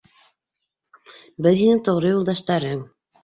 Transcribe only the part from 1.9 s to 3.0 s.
юлдаштарың.